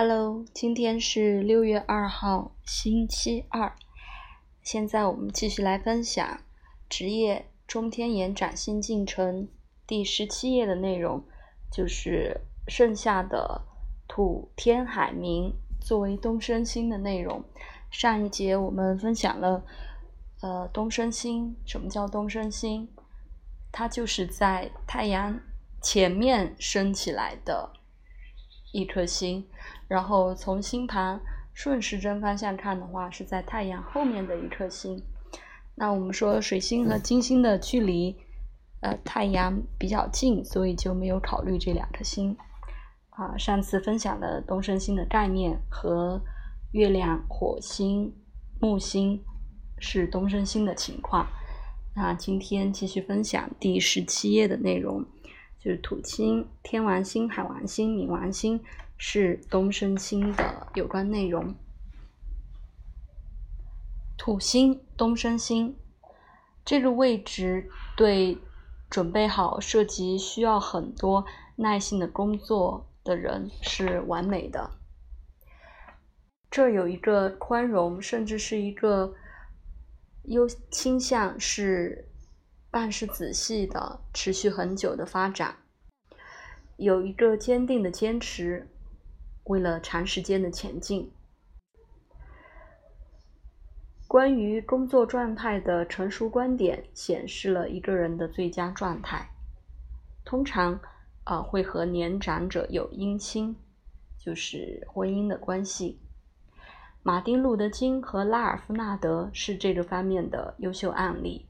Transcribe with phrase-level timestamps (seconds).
[0.00, 3.74] Hello，今天是六月二号，星期二。
[4.62, 6.40] 现在我们继续来分享
[6.88, 9.48] 职业中天延展新进程
[9.88, 11.24] 第十七页的内容，
[11.72, 13.62] 就是剩下的
[14.06, 17.42] 土天海冥作为东升星的内容。
[17.90, 19.64] 上一节我们分享了，
[20.42, 22.88] 呃，东升星，什么叫东升星？
[23.72, 25.40] 它就是在太阳
[25.82, 27.72] 前面升起来的
[28.72, 29.46] 一颗星。
[29.86, 31.20] 然后从星盘
[31.52, 35.02] 顺时针方向看的话，是在太阳后面的一颗星。
[35.74, 38.16] 那我们说水星和金星的距离，
[38.80, 42.36] 呃，太阳比较近，所以就没有考虑这两颗星。
[43.10, 46.20] 啊，上次分享的东升星的概念和
[46.72, 48.14] 月亮、火星、
[48.60, 49.24] 木星
[49.78, 51.26] 是东升星的情况。
[51.96, 55.04] 那今天继续分享第十七页的内容，
[55.58, 58.64] 就是土星、天王星、海王星、冥王星。
[59.00, 61.54] 是东升星的有关内容。
[64.16, 65.78] 土星东升星
[66.64, 68.36] 这个位置对
[68.90, 74.68] 准备好涉及需要很多耐心的工作的人是完美的。
[76.50, 79.14] 这有一个宽容，甚至是一个
[80.24, 82.07] 优倾向是
[82.70, 85.56] 办事仔细的、持续很久的发展，
[86.76, 88.68] 有一个坚定的坚持。
[89.44, 91.10] 为了长时间的前进，
[94.06, 99.30] 关于工作状态的成熟观点显示了一个人的最佳状态。
[100.22, 100.78] 通常，
[101.24, 103.56] 啊，会和年长者有姻亲，
[104.18, 105.98] 就是婚姻的关系。
[107.02, 111.47] 马丁·路德·金和拉尔夫·纳德是这个方面的优秀案例。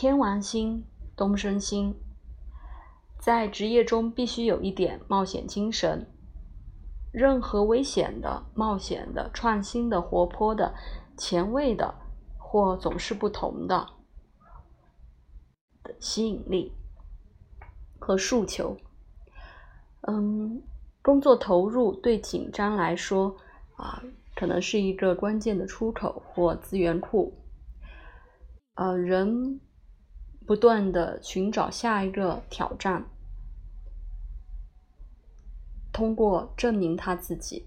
[0.00, 0.84] 天王星，
[1.16, 1.92] 东升星。
[3.18, 6.06] 在职业中必须有一点冒险精神。
[7.10, 10.72] 任何危险的、冒险的、创新的、活泼的、
[11.16, 11.96] 前卫的，
[12.36, 13.88] 或总是不同的
[15.82, 16.72] 的吸引力
[17.98, 18.76] 和诉求。
[20.02, 20.62] 嗯，
[21.02, 23.36] 工作投入对紧张来说
[23.74, 24.00] 啊，
[24.36, 27.36] 可能是一个关键的出口或资源库。
[28.76, 29.58] 呃，人。
[30.48, 33.04] 不断的寻找下一个挑战，
[35.92, 37.66] 通过证明他自己，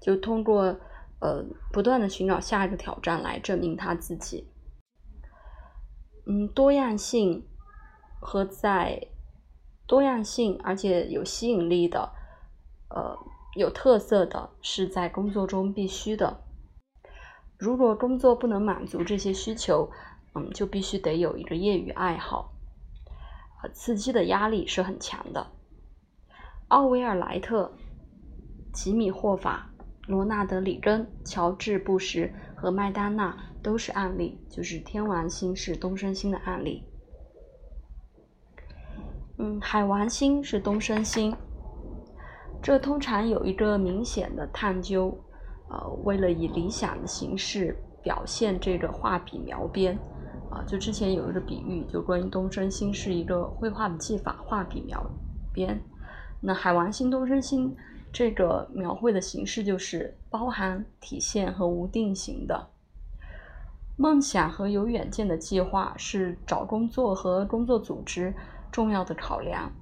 [0.00, 0.78] 就通过
[1.18, 4.48] 呃不断的寻找下一个挑战来证明他自己。
[6.24, 7.44] 嗯，多样性
[8.20, 9.08] 和在
[9.84, 12.12] 多样性而且有吸引力的，
[12.90, 13.18] 呃
[13.56, 16.44] 有特色的是在工作中必须的。
[17.58, 19.90] 如果工作不能满足这些需求，
[20.34, 22.52] 嗯，就必须得有一个业余爱好，
[23.72, 25.46] 刺激的压力是很强的。
[26.68, 27.72] 奥维尔·莱特、
[28.72, 29.70] 吉米·霍法、
[30.06, 36.82] 罗纳德·里根、乔治·布什和麦丹娜都是案例，就是天王星是东升星的案例。
[39.36, 41.36] 嗯，海王星是东升星，
[42.60, 45.16] 这通常有一个明显的探究，
[45.68, 49.96] 呃，为了以理想的形式表现这个画笔描边。
[50.54, 55.04] 啊，就之前有一个比喻，就关于东升星是一个绘画的技法，画笔描
[55.52, 55.82] 边。
[56.40, 57.74] 那海王星东升星
[58.12, 62.68] 这个描绘的形式就是包含、体现和无定型的。
[63.96, 68.32] 梦想和有远见的计划是找工作和工作组织
[68.70, 69.72] 重要的考量。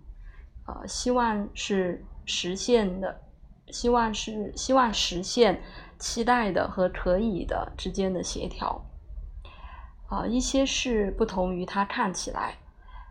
[0.66, 3.20] 呃，希望是实现的，
[3.68, 5.62] 希望是希望实现
[5.98, 8.82] 期待的和可以的之间的协调。
[10.12, 12.58] 啊，一些是不同于他看起来，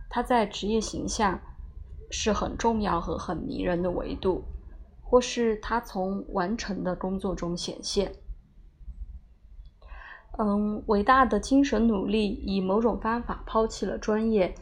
[0.08, 1.40] 他在职业形象
[2.12, 4.44] 是很重要和很迷人的维度，
[5.02, 8.14] 或是他从完成的工作中显现。
[10.38, 14.54] 嗯，伟大的精神努力以某种方法抛弃了专业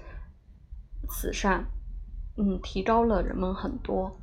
[1.10, 1.66] 慈善，
[2.38, 4.18] 嗯，提高了人们很多。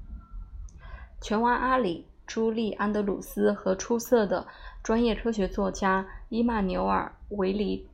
[1.20, 4.46] 拳王阿里、朱莉·安德鲁斯和出色的
[4.82, 7.90] 专业科学作家伊曼纽尔·维里。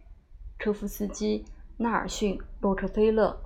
[0.63, 1.45] 科夫斯基、
[1.79, 3.37] 纳尔逊、洛克菲勒、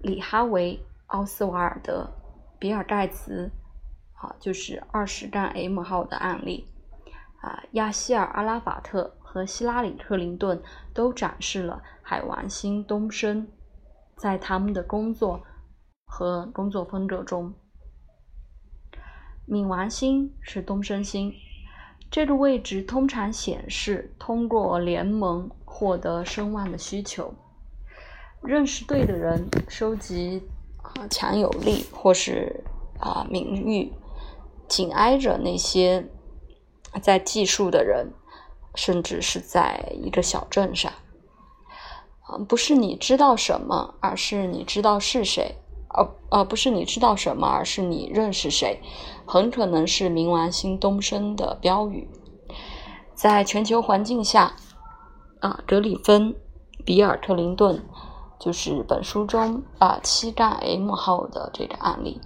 [0.00, 2.10] 里哈维、奥斯瓦尔德、
[2.58, 3.50] 比尔盖茨，
[4.12, 6.68] 啊，就是二十杠 M 号的案例，
[7.40, 10.62] 啊，亚希尔阿拉法特和希拉里克林顿
[10.92, 13.48] 都展示了海王星东升
[14.14, 15.40] 在他们的工作
[16.04, 17.54] 和工作风格中。
[19.48, 21.32] 冥王星是东升星。
[22.10, 27.34] 这个位置通常显示通过联盟获得声望的需求，
[28.40, 30.42] 认识对的人，收集
[30.82, 32.64] 啊强有力或是
[32.98, 33.92] 啊名誉，
[34.66, 36.08] 紧挨着那些
[37.02, 38.10] 在计数的人，
[38.74, 40.90] 甚至是在一个小镇上。
[42.22, 45.56] 啊，不是你知道什么，而是你知道是谁。
[45.88, 48.80] 而而不是你知道什么，而是你认识谁，
[49.26, 52.08] 很可能是冥王星东升的标语。
[53.14, 54.56] 在全球环境下，
[55.40, 56.34] 啊，格里芬、
[56.84, 57.82] 比尔·克林顿
[58.38, 62.20] 就是本书中啊七杠 M 号的这个案例，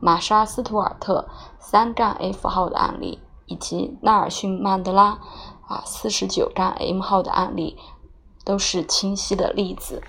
[0.00, 1.28] 玛莎·斯图尔特
[1.58, 5.18] 三杠 F 号的案例，以及纳尔逊·曼德拉
[5.66, 7.76] 啊四十九杠 M 号的案例，
[8.44, 10.02] 都是清晰的例子。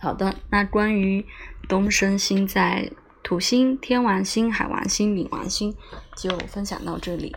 [0.00, 1.26] 好的，那关于
[1.68, 2.92] 东升星在
[3.22, 5.74] 土星、天王星、海王星、冥王星
[6.16, 7.34] 就分享到这里，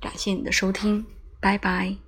[0.00, 1.04] 感谢你的收听，
[1.40, 2.05] 拜拜。